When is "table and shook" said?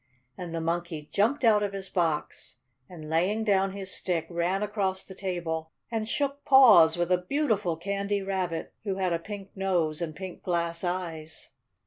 5.13-6.43